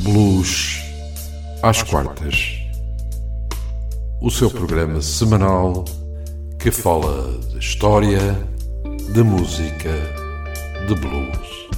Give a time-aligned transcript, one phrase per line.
[0.00, 0.82] Blues
[1.62, 2.58] às quartas.
[4.20, 5.84] O seu programa semanal
[6.58, 8.20] que fala de história,
[9.12, 9.90] de música,
[10.86, 11.68] de blues.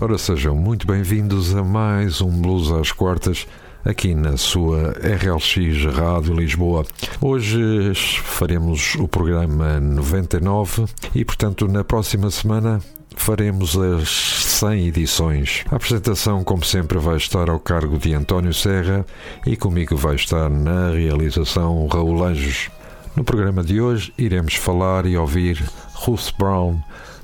[0.00, 3.46] Ora, sejam muito bem-vindos a mais um Blues às quartas
[3.84, 6.84] aqui na sua RLX Rádio Lisboa.
[7.20, 12.80] Hoje faremos o programa 99 e, portanto, na próxima semana
[13.16, 15.64] faremos as 100 edições.
[15.70, 19.04] A apresentação, como sempre, vai estar ao cargo de António Serra
[19.44, 22.70] e comigo vai estar na realização Raul Anjos.
[23.16, 26.78] No programa de hoje iremos falar e ouvir Ruth Brown,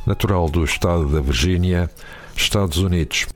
[0.07, 1.89] natural do estado da Virgínia,
[2.35, 3.27] Estados Unidos.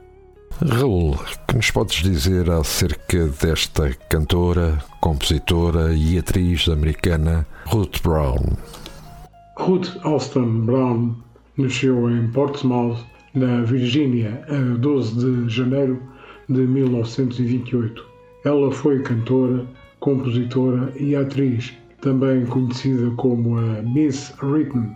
[0.66, 8.56] Raul, que nos podes dizer acerca desta cantora, compositora e atriz americana Ruth Brown?
[9.58, 11.25] Ruth Alston Brown
[11.56, 16.00] nasceu em Portsmouth, na Virgínia, a 12 de janeiro
[16.48, 18.04] de 1928.
[18.44, 19.66] Ela foi cantora,
[20.00, 24.92] compositora e atriz, também conhecida como a Miss Rhythm.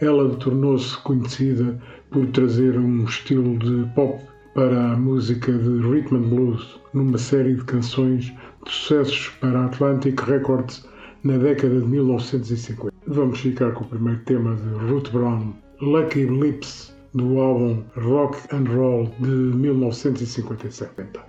[0.00, 1.78] Ela tornou-se conhecida
[2.10, 4.20] por trazer um estilo de pop
[4.54, 8.32] para a música de rhythm and blues numa série de canções
[8.64, 10.88] de sucessos para a Atlantic Records
[11.24, 12.92] na década de 1950.
[13.06, 18.64] Vamos ficar com o primeiro tema de Ruth Brown, Lucky Lips, do álbum Rock and
[18.64, 21.20] Roll de 1957.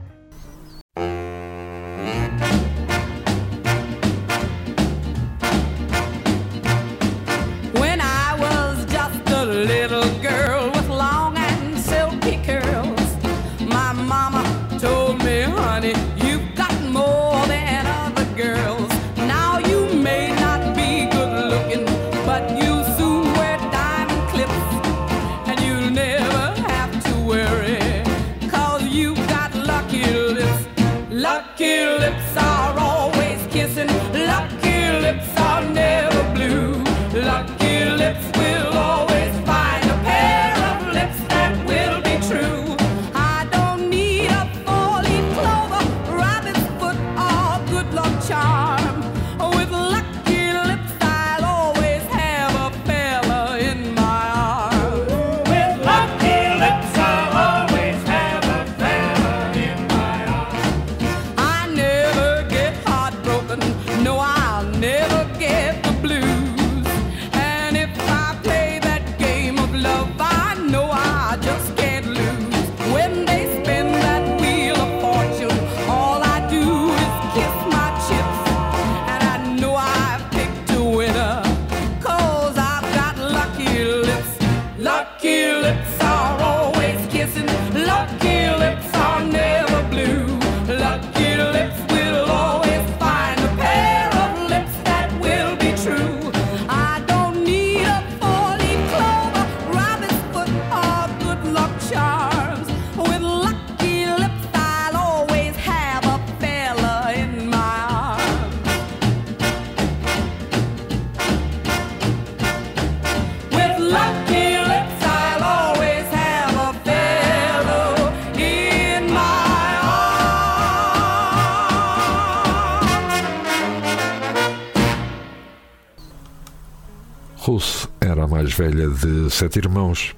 [129.08, 130.16] De sete irmãos.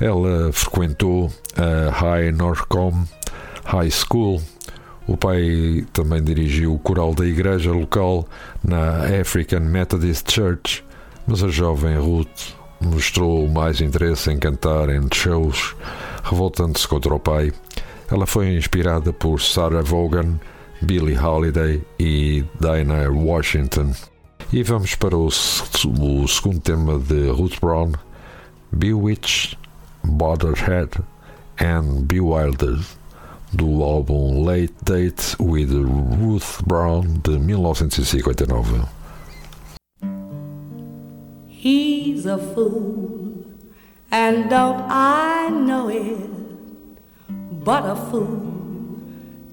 [0.00, 3.08] Ela frequentou a High Norcombe
[3.64, 4.42] High School.
[5.06, 8.26] O pai também dirigiu o coral da igreja local
[8.62, 10.84] na African Methodist Church,
[11.26, 15.74] mas a jovem Ruth mostrou mais interesse em cantar em shows,
[16.22, 17.52] revoltando-se contra o pai.
[18.10, 20.38] Ela foi inspirada por Sarah Vaughan,
[20.82, 23.92] Billie Holiday e Dinah Washington.
[24.52, 27.92] E vamos para o, o segundo tema de Ruth Brown,
[28.78, 29.56] Bewitched,
[30.02, 30.58] Bothered
[31.58, 32.84] and Bewildered,
[33.54, 38.88] do álbum Late Date with Ruth Brown de 1959.
[41.46, 43.44] He's a fool,
[44.10, 46.30] and don't I know it?
[47.64, 48.98] But a fool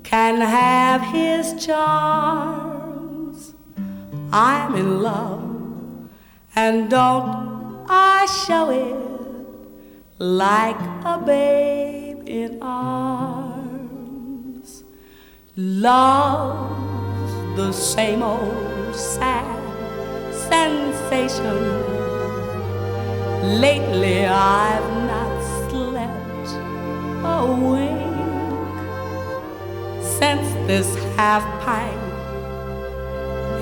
[0.03, 3.53] can have his charms.
[4.33, 6.09] I'm in love,
[6.55, 9.10] and don't I show it
[10.21, 13.63] like a babe in arms?
[15.57, 19.59] Love's the same old sad
[20.31, 21.57] sensation.
[23.59, 25.41] Lately, I've not
[25.71, 26.49] slept
[27.25, 28.13] a wink
[30.03, 31.99] since this half pint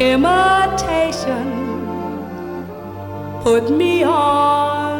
[0.01, 1.47] imitation
[3.43, 4.98] put me on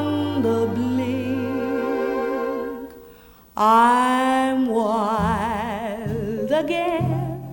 [3.61, 7.43] I'm wild again,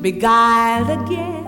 [0.00, 1.44] beguiled again,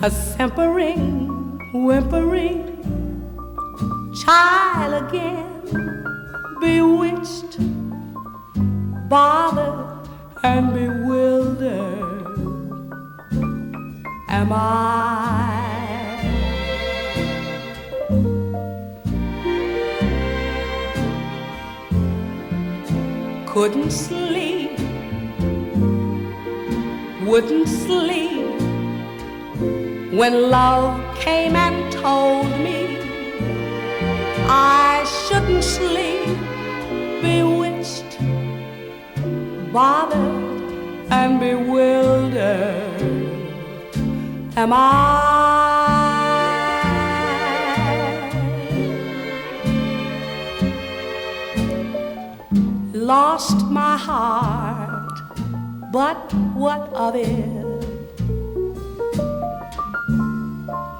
[0.00, 1.26] a simpering,
[1.74, 2.62] whimpering
[4.14, 5.64] child again,
[6.60, 7.58] bewitched,
[9.08, 10.08] bothered
[10.44, 12.04] and bewildered.
[14.28, 15.57] Am I.
[23.54, 24.78] Couldn't sleep,
[27.26, 28.60] wouldn't sleep
[30.12, 32.98] when love came and told me
[34.48, 36.38] I shouldn't sleep,
[37.22, 38.18] bewitched
[39.72, 43.02] bothered and bewildered
[44.56, 45.57] am I.
[53.08, 55.16] Lost my heart,
[55.90, 57.64] but what of it?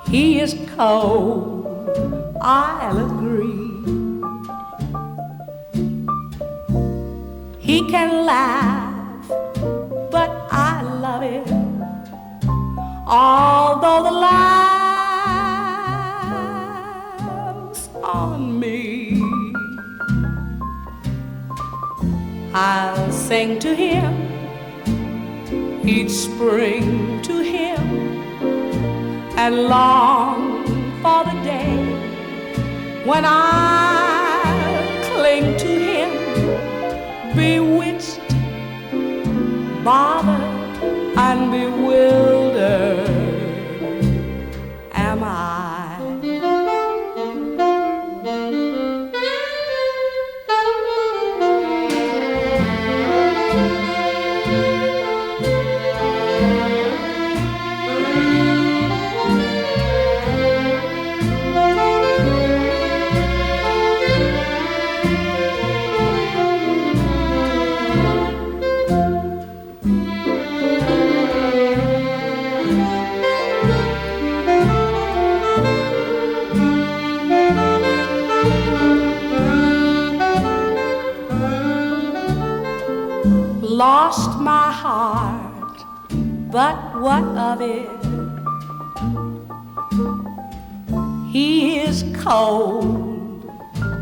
[0.08, 1.69] He is cold,
[2.40, 3.60] I'll agree.
[7.58, 9.28] He can laugh,
[10.10, 11.46] but I love it.
[13.06, 14.57] Although the laugh's
[22.53, 24.15] I'll sing to him.
[25.87, 27.81] Each spring to him.
[29.37, 30.65] And long
[31.03, 31.77] for the day
[33.05, 36.11] when I cling to him.
[37.37, 38.21] Bewitched,
[39.85, 40.43] bothered,
[41.17, 43.09] and bewildered
[44.93, 45.78] am I.
[86.50, 87.89] but what of it?
[91.31, 93.50] He is cold,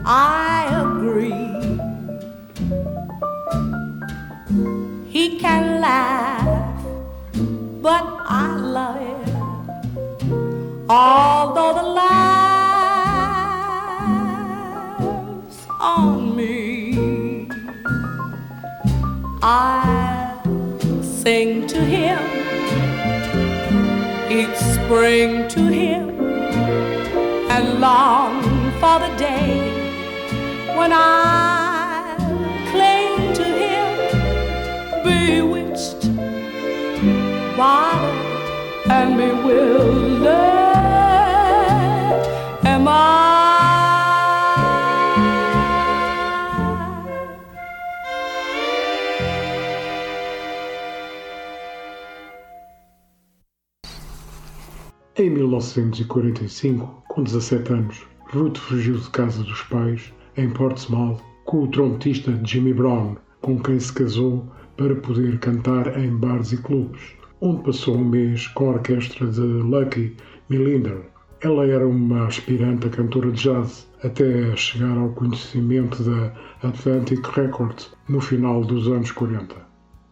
[0.04, 1.32] I agree.
[5.08, 6.84] He can laugh,
[7.82, 9.28] but I love it.
[10.88, 12.06] Although the laugh's
[15.80, 17.48] on me.
[19.42, 22.35] I'll sing to him
[24.86, 26.10] spring to him
[27.50, 28.40] and long
[28.80, 29.58] for the day
[30.76, 32.14] when I
[32.70, 33.88] cling to him,
[35.02, 36.02] bewitched,
[37.56, 40.55] bothered, and bewildered.
[55.56, 62.38] 1945, com 17 anos, Ruth fugiu de casa dos pais, em Portsmouth, com o trompetista
[62.44, 64.46] Jimmy Brown, com quem se casou
[64.76, 67.00] para poder cantar em bares e clubes,
[67.40, 70.14] onde passou um mês com a orquestra de Lucky
[70.50, 71.00] Millinder.
[71.40, 77.90] Ela era uma aspirante a cantora de jazz, até chegar ao conhecimento da Atlantic Records
[78.10, 79.54] no final dos anos 40.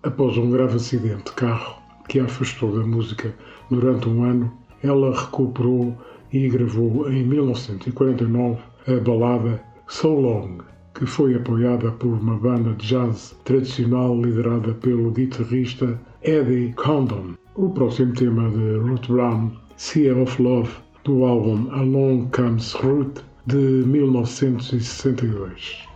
[0.02, 3.34] Após um grave acidente de carro que a afastou da música
[3.70, 5.96] durante um ano, ela recuperou
[6.32, 10.58] e gravou em 1949 a balada So Long,
[10.94, 17.34] que foi apoiada por uma banda de jazz tradicional liderada pelo guitarrista Eddie Condon.
[17.56, 20.70] O próximo tema de Ruth Brown, Sea of Love,
[21.04, 25.88] do álbum Along Comes Ruth, de 1962.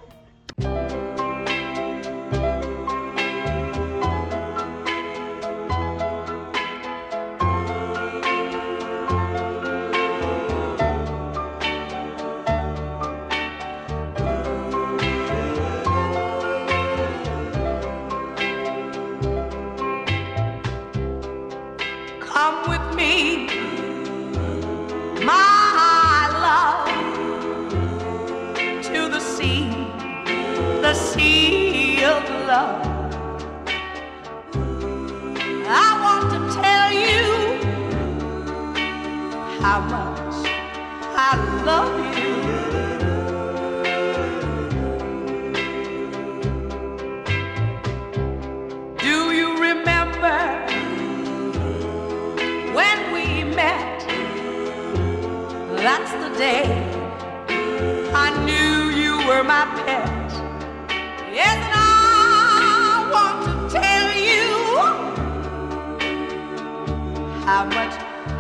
[67.49, 67.95] How much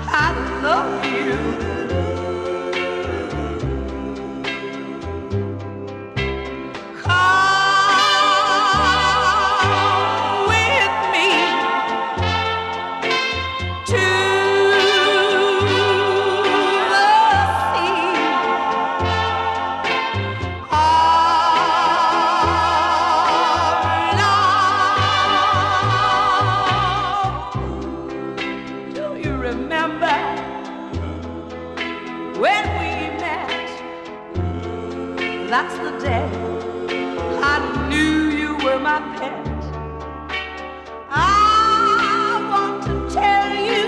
[0.06, 1.77] I love you.
[37.42, 39.46] I knew you were my pet.
[41.10, 43.87] I want to tell you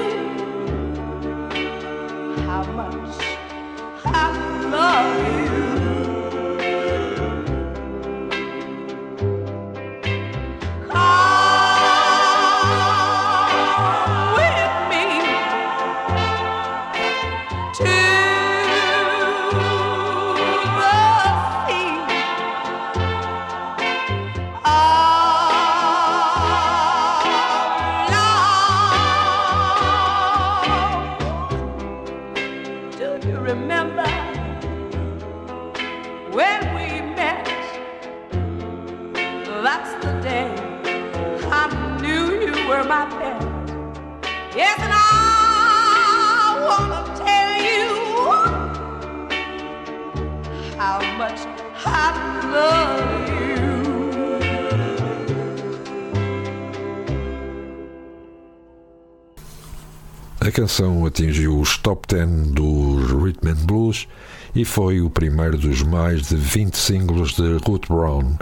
[60.60, 64.06] canção atingiu os top 10 dos Rhythm and Blues
[64.54, 68.34] e foi o primeiro dos mais de 20 singles de Ruth Brown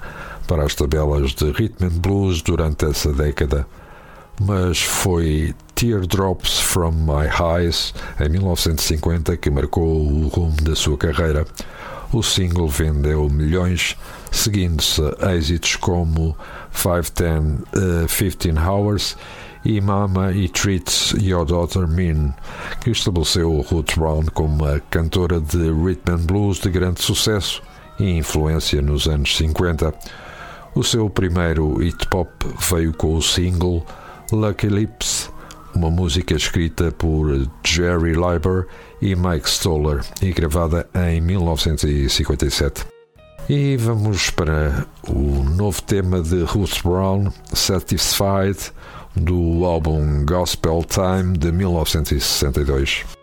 [0.48, 3.64] para as tabelas de Rhythm and Blues durante essa década.
[4.40, 11.46] Mas foi Teardrops from My Eyes, em 1950, que marcou o rumo da sua carreira.
[12.12, 13.96] O single vendeu milhões,
[14.32, 15.02] seguindo-se
[15.36, 16.36] êxitos como
[16.72, 19.16] 510 uh, 15 Hours
[19.64, 22.34] e Mama e Treats Your Daughter Mean,
[22.80, 27.62] que estabeleceu Ruth Brown como uma cantora de rhythm and blues de grande sucesso
[27.98, 29.94] e influência nos anos 50.
[30.74, 32.30] O seu primeiro hit pop
[32.70, 33.84] veio com o single
[34.30, 35.30] Lucky Lips,
[35.74, 38.66] uma música escrita por Jerry Leiber
[39.00, 42.86] e Mike Stoller e gravada em 1957.
[43.48, 48.58] E vamos para o novo tema de Ruth Brown, Satisfied,
[49.18, 53.17] do álbum Gospel Time de 1962.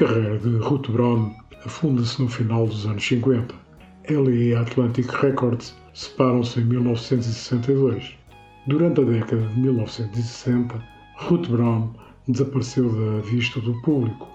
[0.00, 1.30] Carreira de Ruth Brown
[1.66, 3.54] afunda-se no final dos anos 50.
[4.04, 8.16] Ela e a Atlantic Records separam-se em 1962.
[8.66, 10.82] Durante a década de 1960,
[11.18, 11.90] Ruth Brown
[12.26, 14.26] desapareceu da vista do público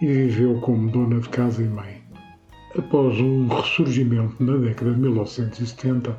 [0.00, 2.02] e viveu como dona de casa e mãe.
[2.76, 6.18] Após um ressurgimento na década de 1970,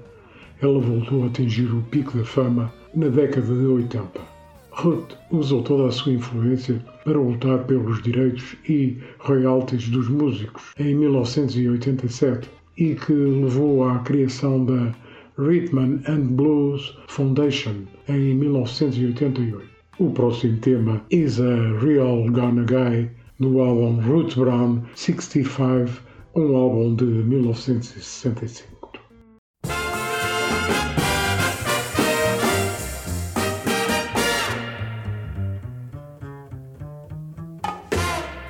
[0.62, 4.33] ela voltou a atingir o pico da fama na década de 80.
[4.76, 10.96] Ruth usou toda a sua influência para lutar pelos direitos e royalties dos músicos em
[10.96, 14.92] 1987 e que levou à criação da
[15.38, 19.64] Rhythm and Blues Foundation em 1988.
[20.00, 26.02] O próximo tema is a Real Gonna Guy do álbum Ruth Brown 65,
[26.36, 28.74] um álbum de 1965.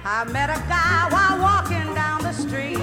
[0.06, 2.78] I met a guy while walking down the street.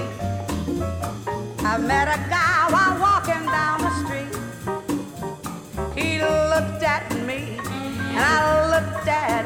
[1.63, 4.33] I met a guy while walking down the street.
[5.95, 9.40] He looked at me and I looked at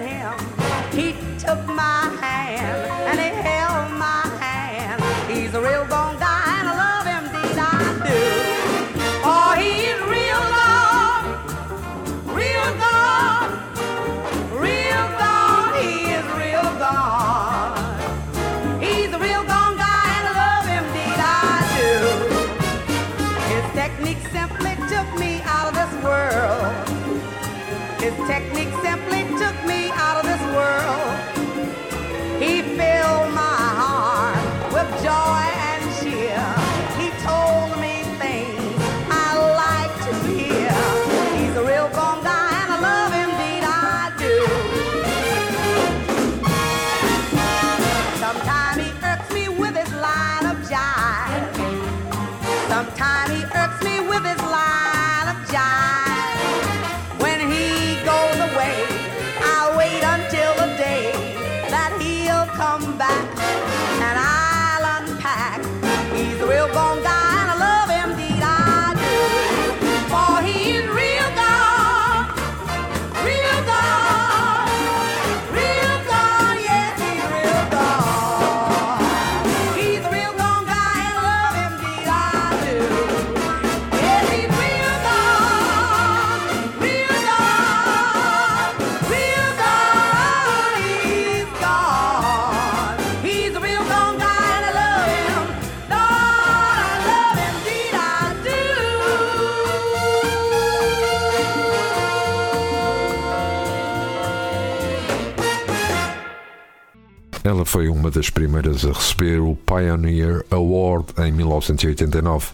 [107.76, 112.52] foi uma das primeiras a receber o Pioneer Award em 1989,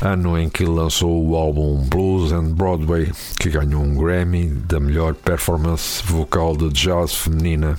[0.00, 5.14] ano em que lançou o álbum Blues and Broadway, que ganhou um Grammy da melhor
[5.14, 7.78] performance vocal de jazz feminina.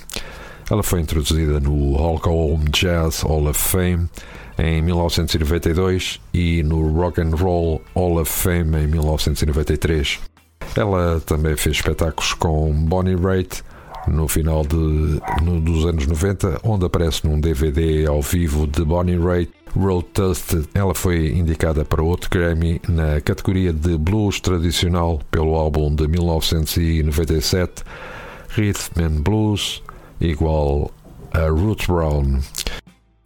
[0.70, 4.08] Ela foi introduzida no Hall Home Jazz Hall of Fame
[4.56, 10.20] em 1992 e no Rock and Roll Hall of Fame em 1993.
[10.76, 13.64] Ela também fez espetáculos com Bonnie Raitt
[14.10, 14.76] no final de,
[15.42, 20.66] no- dos anos 90, onde aparece num DVD ao vivo de Bonnie Raitt, Road Dusted.
[20.74, 27.84] Ela foi indicada para outro Grammy na categoria de blues tradicional pelo álbum de 1997,
[28.56, 29.82] Rhythm and Blues,
[30.20, 30.90] igual
[31.32, 32.40] a Ruth Brown.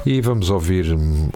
[0.05, 0.87] E vamos ouvir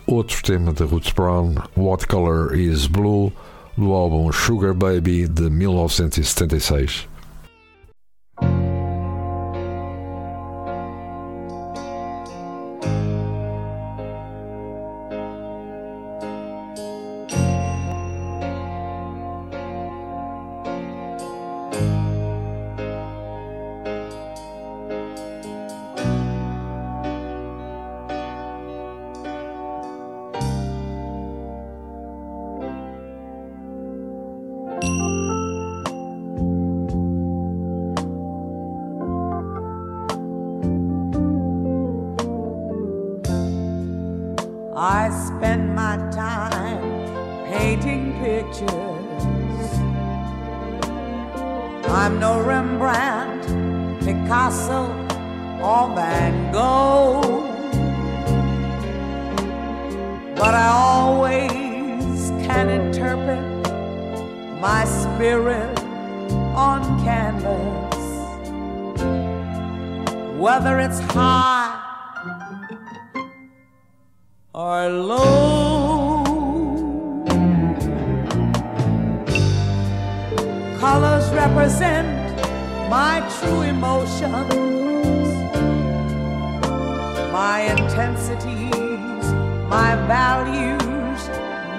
[0.08, 3.32] outro tema de Ruth Brown, What Color is Blue,
[3.78, 7.06] do álbum Sugar Baby de 1976.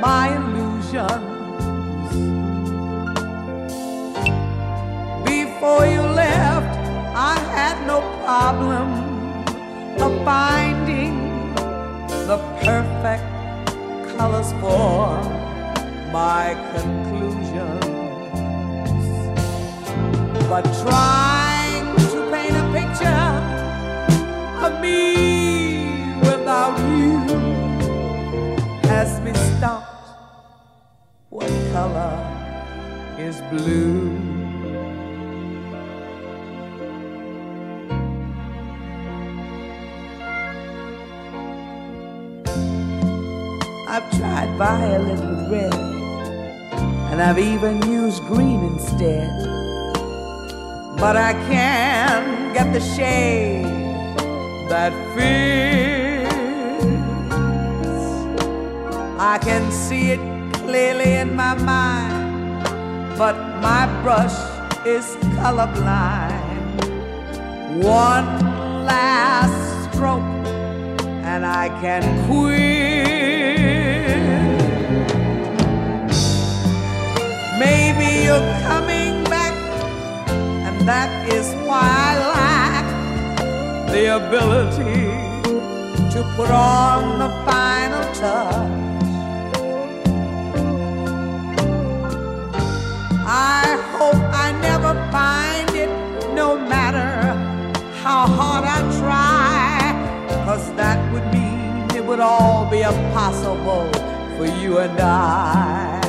[0.08, 1.26] My illusions.
[5.34, 6.74] Before you left,
[7.32, 8.88] I had no problem
[10.06, 11.15] of finding
[12.30, 13.28] the perfect
[14.13, 15.20] colors for
[16.20, 16.46] my
[33.28, 34.16] is blue?
[43.94, 45.74] I've tried violet with red,
[47.12, 49.30] and I've even used green instead.
[50.98, 53.66] But I can't get the shade
[54.72, 56.34] that fits.
[59.20, 60.22] I can see it
[60.54, 61.96] clearly in my mind,
[63.17, 64.38] but my brush
[64.86, 66.77] is colorblind.
[67.84, 68.27] One
[68.86, 70.21] last stroke,
[71.25, 72.58] and I can quit.
[77.58, 79.56] Maybe you're coming back,
[80.67, 82.86] and that is why I lack
[83.91, 85.10] the ability
[86.13, 88.77] to put on the final touch.
[102.17, 103.91] Would all be impossible
[104.38, 106.01] for you and I.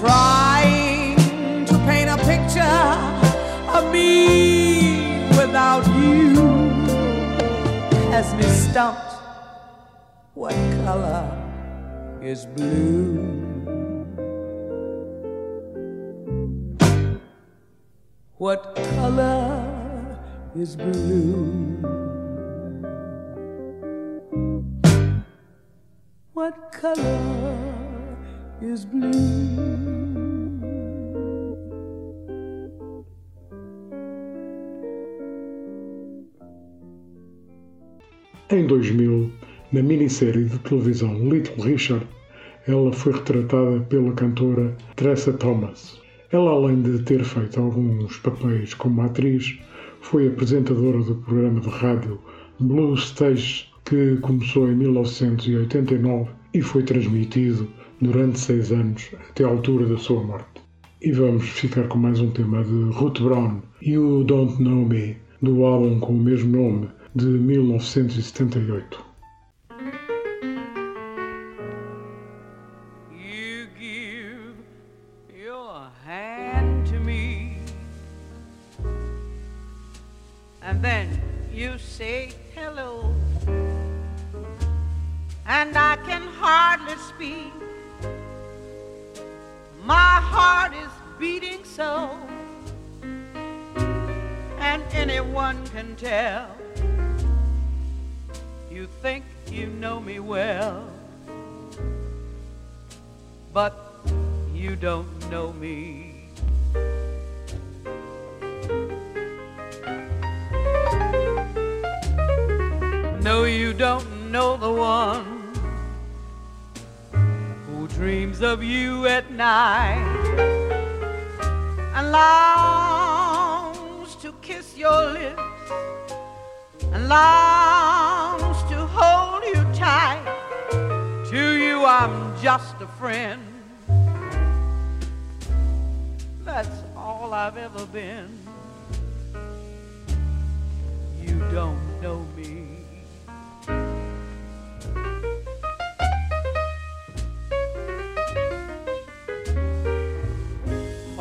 [0.00, 2.80] Trying to paint a picture
[3.70, 6.34] of me without you
[8.10, 9.12] has me stumped.
[10.34, 11.30] What color
[12.20, 13.30] is blue?
[18.38, 20.18] What color
[20.56, 22.03] is blue?
[26.44, 27.56] What color
[28.60, 29.10] is blue?
[38.50, 39.32] Em 2000,
[39.72, 42.06] na minissérie de televisão Little Richard,
[42.68, 45.98] ela foi retratada pela cantora Tressa Thomas.
[46.30, 49.58] Ela, além de ter feito alguns papéis como atriz,
[50.02, 52.20] foi apresentadora do programa de rádio
[52.60, 57.68] Blue Stage, que começou em 1989 e foi transmitido
[58.00, 60.62] durante seis anos, até a altura da sua morte.
[61.02, 65.64] E vamos ficar com mais um tema de Ruth Brown, You Don't Know Me, do
[65.64, 69.13] álbum com o mesmo nome, de 1978.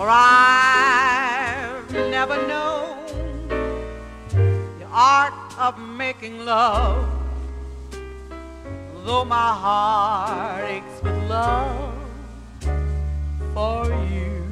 [0.03, 3.47] For I've never known
[4.27, 7.07] the art of making love
[9.05, 11.95] though my heart aches with love
[13.53, 14.43] for you.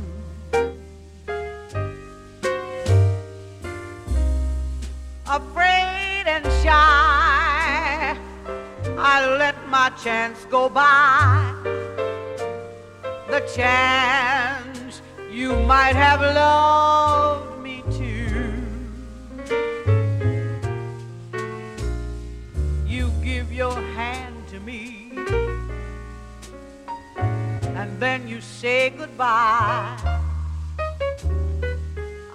[5.28, 8.16] Afraid and shy
[8.98, 11.54] I let my chance go by.
[13.28, 14.61] The chance
[15.42, 18.62] you might have loved me too.
[22.86, 25.14] You give your hand to me,
[27.80, 29.98] and then you say goodbye.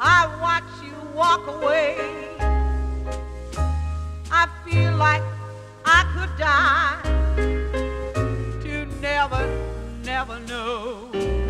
[0.00, 1.94] I watch you walk away.
[4.32, 5.22] I feel like
[5.84, 6.98] I could die
[8.64, 9.42] to never,
[10.02, 11.45] never know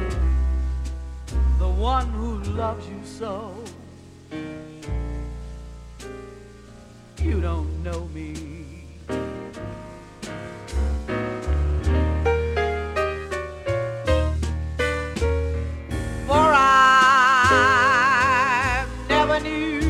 [1.76, 3.54] one who loves you so.
[7.22, 8.34] You don't know me.
[16.26, 16.76] For I
[19.08, 19.80] never knew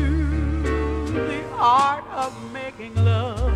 [1.13, 3.53] the art of making love,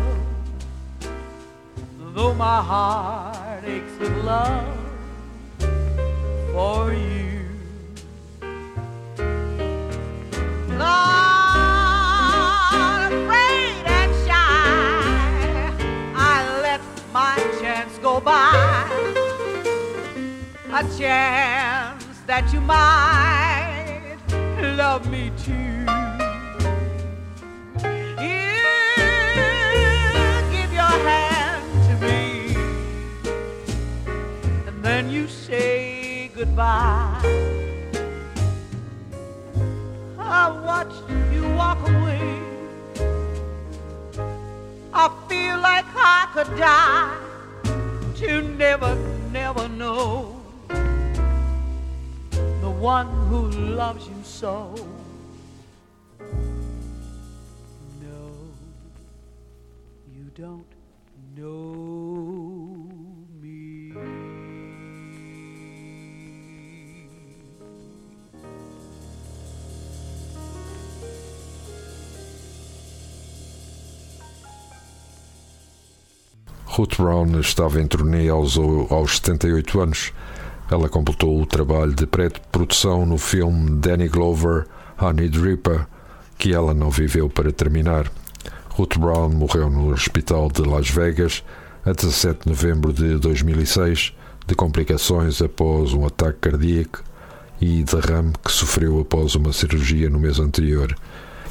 [2.14, 4.78] though my heart aches with love
[6.52, 7.41] for you.
[20.82, 24.16] A chance that you might
[24.76, 25.52] love me too.
[28.26, 28.48] You
[30.50, 32.56] give your hand to me,
[34.66, 37.20] and then you say goodbye.
[40.18, 42.40] I watched you walk away.
[44.92, 47.16] I feel like I could die
[48.16, 48.96] to never,
[49.30, 50.31] never know
[52.82, 54.74] one who loves you so.
[58.00, 58.32] No,
[60.12, 60.66] you don't
[61.36, 62.74] know
[63.40, 63.92] me.
[76.66, 80.12] Ruth Brown estava em turnê aos, aos 78 anos.
[80.72, 84.64] Ela completou o trabalho de pré-produção no filme Danny Glover,
[84.98, 85.86] Honey Dripper,
[86.38, 88.10] que ela não viveu para terminar.
[88.70, 91.44] Ruth Brown morreu no hospital de Las Vegas
[91.84, 94.14] a 17 de novembro de 2006
[94.46, 97.04] de complicações após um ataque cardíaco
[97.60, 100.96] e derrame que sofreu após uma cirurgia no mês anterior.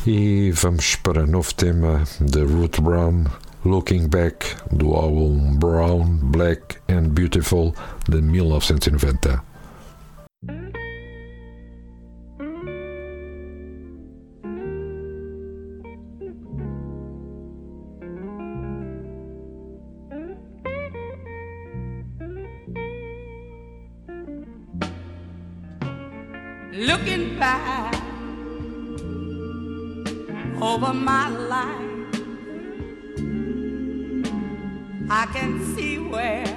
[0.04, 3.26] E vamos para novo tema de Ruth Brown,
[3.63, 7.74] Looking Back, do álbum Brown, Black and Beautiful
[8.10, 9.43] de 1990.
[26.74, 27.93] Looking back
[30.60, 31.81] over my life,
[35.13, 36.47] I can see where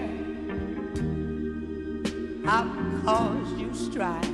[2.47, 4.25] I've caused you strife,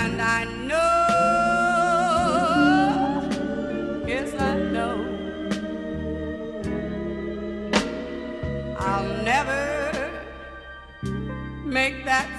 [0.00, 1.06] and I know,
[4.06, 4.96] yes, I know,
[8.78, 9.64] I'll never
[11.64, 12.37] make that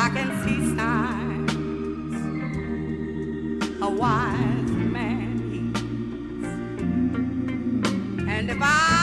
[0.00, 1.52] I can see signs
[3.82, 5.82] a wise man heeds.
[8.28, 8.97] And if I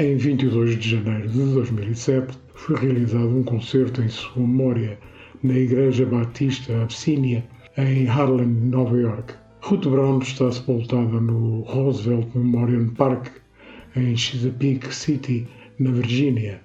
[0.00, 4.98] Em 22 de janeiro de 2007, foi realizado um concerto em sua memória
[5.42, 7.44] na Igreja Batista Abcínia,
[7.76, 9.34] em Harlem, Nova York.
[9.60, 13.26] Ruth Brown está sepultada no Roosevelt Memorial Park,
[13.94, 15.46] em Chesapeake City,
[15.78, 16.62] na Virgínia.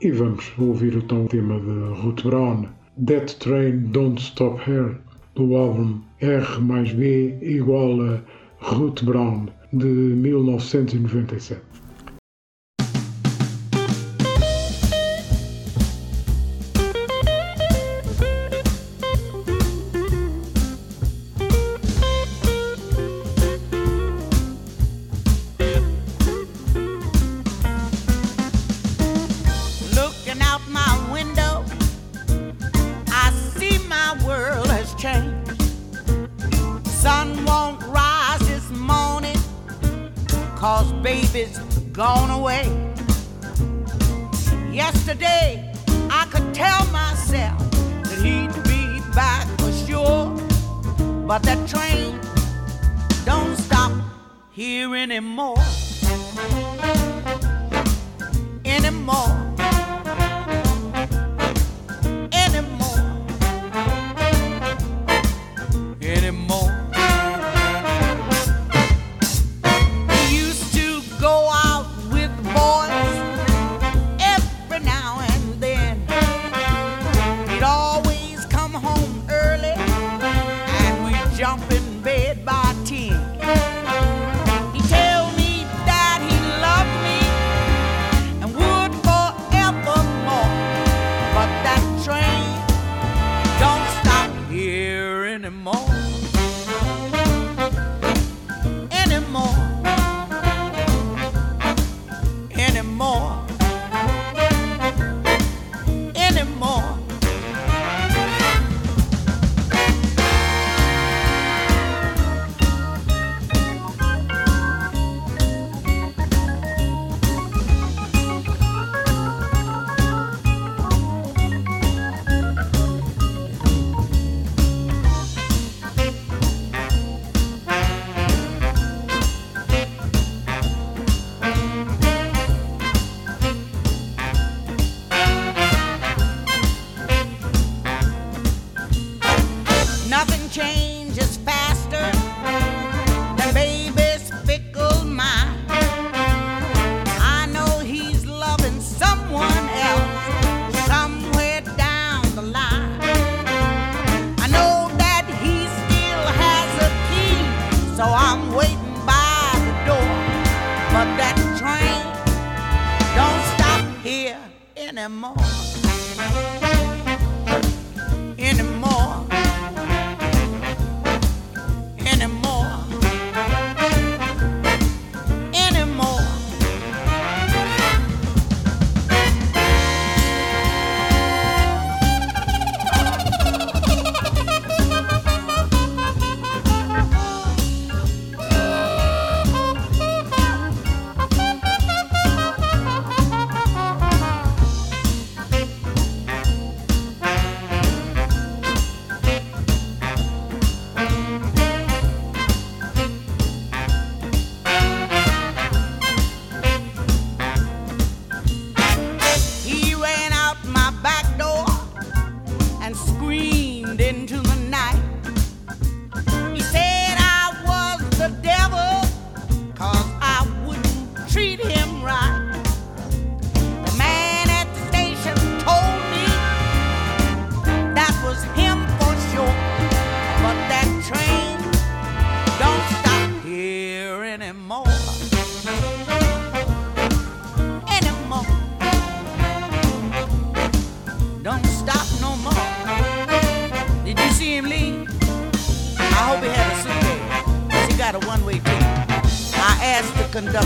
[0.00, 2.64] E vamos ouvir então o tão tema de Ruth Brown,
[2.96, 4.96] "Death Train Don't Stop Here,
[5.34, 8.22] do álbum R mais B igual a
[8.60, 11.73] Ruth Brown, de 1997.
[55.34, 55.56] anymore.
[58.64, 59.43] Anymore.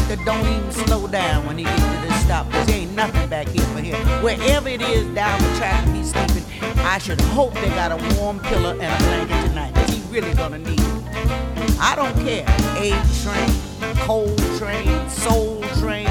[0.09, 3.29] Conductor, don't even slow down when he gets to this stop, cause there ain't nothing
[3.29, 3.97] back here for him.
[4.23, 6.45] Wherever it is down the track he's sleeping,
[6.79, 10.35] I should hope they got a warm pillow and a blanket tonight, cause he really
[10.35, 11.79] gonna need it.
[11.81, 12.45] I don't care.
[12.79, 12.91] A
[13.23, 16.09] train, cold train, soul train,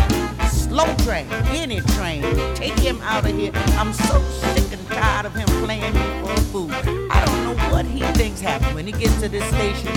[0.50, 2.22] slow train, any train.
[2.56, 3.52] Take him out of here.
[3.78, 4.22] I'm so
[4.54, 4.67] sick
[5.18, 6.72] tired of him playing me for a fool.
[7.12, 9.92] I don't know what he thinks happened when he gets to this station.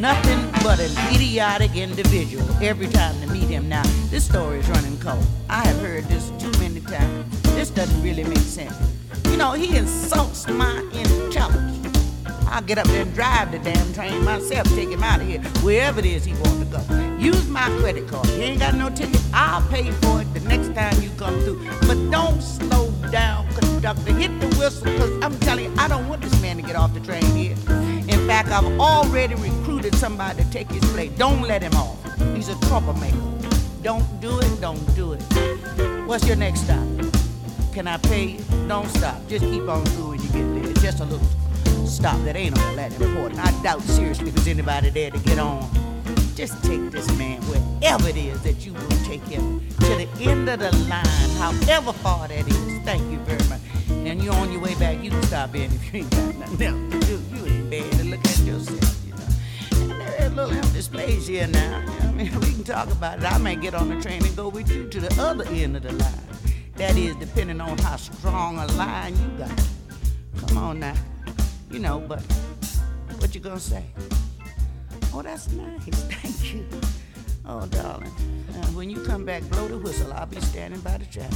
[0.00, 3.68] Nothing but an idiotic individual every time to meet him.
[3.68, 5.24] Now, this story is running cold.
[5.50, 7.42] I have heard this too many times.
[7.54, 8.74] This doesn't really make sense.
[9.26, 11.86] You know, he insults my intelligence.
[12.48, 15.42] I'll get up there and drive the damn train myself, take him out of here,
[15.62, 17.16] wherever it is he wants to go.
[17.18, 18.26] Use my credit card.
[18.28, 21.62] You ain't got no ticket, I'll pay for it the next time you come through.
[21.86, 23.45] But don't slow down,
[23.86, 24.14] conductor.
[24.14, 26.92] Hit the whistle, because I'm telling you, I don't want this man to get off
[26.94, 27.54] the train here.
[28.08, 31.10] In fact, I've already recruited somebody to take his place.
[31.12, 31.98] Don't let him off.
[32.34, 33.16] He's a troublemaker.
[33.82, 35.22] Don't do it, don't do it.
[36.06, 36.86] What's your next stop?
[37.72, 38.44] Can I pay you?
[38.66, 39.16] Don't stop.
[39.28, 40.72] Just keep on through you get there.
[40.74, 41.26] Just a little
[41.86, 43.38] stop that ain't all that important.
[43.38, 45.68] I doubt seriously there's anybody there to get on.
[46.34, 50.48] Just take this man wherever it is that you will take him to the end
[50.48, 52.84] of the line, however far that is.
[52.84, 53.55] Thank you very much.
[54.06, 55.02] And you're on your way back.
[55.02, 57.36] You can stop in if you ain't got nothing else to do.
[57.36, 59.90] You ain't bad to look at yourself, you know.
[59.90, 61.84] And there is a little empty space here now.
[62.02, 63.24] I mean, we can talk about it.
[63.24, 65.82] I may get on the train and go with you to the other end of
[65.82, 66.28] the line.
[66.76, 69.68] That is depending on how strong a line you got.
[70.46, 70.94] Come on now.
[71.72, 72.22] You know, but
[73.18, 73.84] what you gonna say?
[75.12, 75.84] Oh, that's nice.
[76.12, 76.64] Thank you.
[77.44, 78.12] Oh, darling.
[78.54, 80.12] Uh, when you come back, blow the whistle.
[80.12, 81.32] I'll be standing by the track.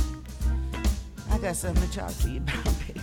[1.30, 3.00] I got something to talk to you about, baby.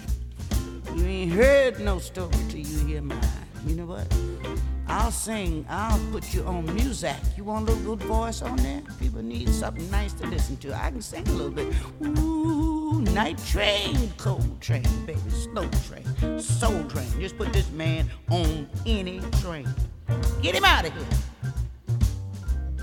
[0.95, 3.19] You ain't heard no story till you hear mine.
[3.65, 4.07] You know what?
[4.87, 5.65] I'll sing.
[5.69, 7.15] I'll put you on music.
[7.35, 8.81] You want a little good voice on there?
[8.99, 10.73] People need something nice to listen to.
[10.73, 11.73] I can sing a little bit.
[12.01, 17.07] Ooh, night train, cold train, baby, slow train, soul train.
[17.19, 19.67] Just put this man on any train.
[20.41, 21.05] Get him out of here.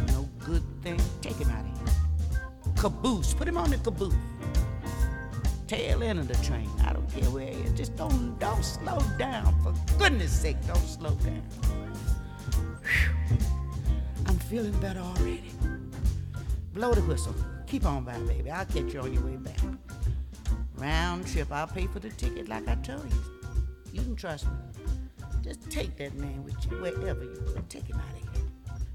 [0.09, 1.01] No good thing.
[1.23, 2.75] Take him out of here.
[2.77, 3.33] Caboose.
[3.33, 4.15] Put him on the caboose.
[5.75, 6.71] Tail end of the train.
[6.85, 7.73] I don't care where he is.
[7.73, 9.53] Just don't don't slow down.
[9.61, 11.43] For goodness sake, don't slow down.
[12.85, 13.39] Whew.
[14.27, 15.51] I'm feeling better already.
[16.75, 17.35] Blow the whistle.
[17.67, 18.53] Keep on by, baby.
[18.53, 19.59] I'll catch you on your way back.
[20.77, 21.51] Round trip.
[21.51, 23.19] I'll pay for the ticket like I told you.
[23.93, 24.53] You can trust me.
[25.43, 27.61] Just take that man with you wherever you go.
[27.69, 28.45] Take him out of here.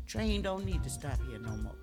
[0.07, 1.75] Train don't need to stop here no more.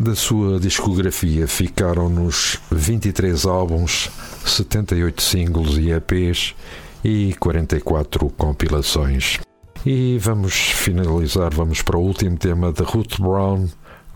[0.00, 4.08] Da sua discografia ficaram-nos 23 álbuns,
[4.46, 6.54] 78 singles e EPs
[7.02, 9.40] e 44 compilações.
[9.84, 13.66] E vamos finalizar, vamos para o último tema de Ruth Brown,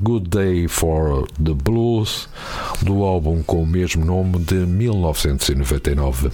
[0.01, 2.29] Good Day for the Blues,
[2.83, 6.31] do álbum com o mesmo nome de 1999.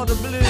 [0.00, 0.49] all the blues.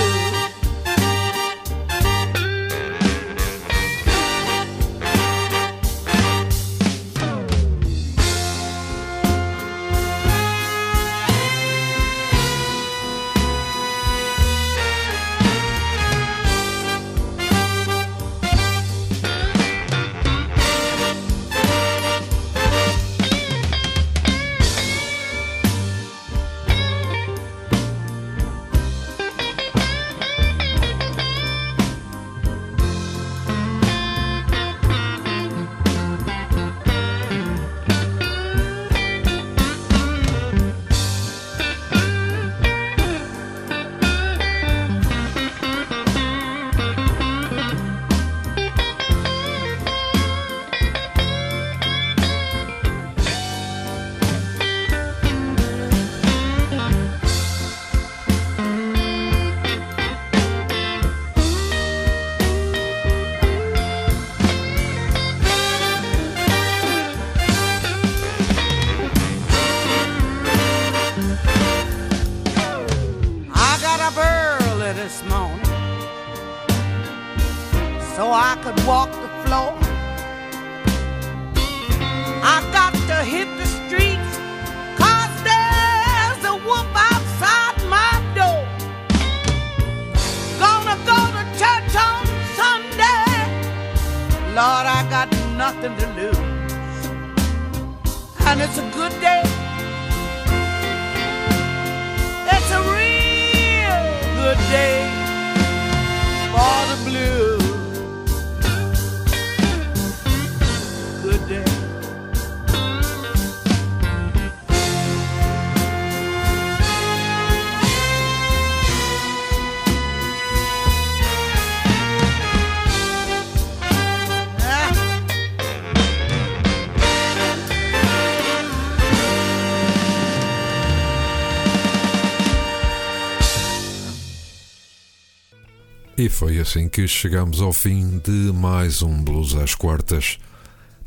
[136.76, 140.38] em que chegamos ao fim de mais um Blues às Quartas.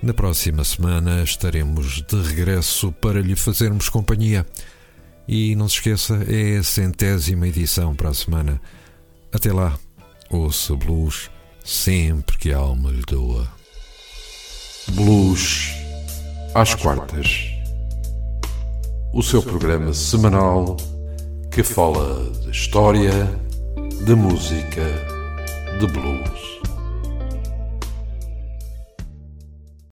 [0.01, 4.45] Na próxima semana estaremos de regresso para lhe fazermos companhia.
[5.27, 8.59] E não se esqueça, é a centésima edição para a semana.
[9.31, 9.77] Até lá,
[10.29, 11.29] ouça blues
[11.63, 13.47] sempre que a alma lhe doa.
[14.89, 15.69] Blues
[16.53, 17.49] às quartas.
[19.13, 20.75] O seu programa semanal
[21.51, 23.29] que fala de história,
[24.05, 25.12] de música
[25.79, 26.72] de blues.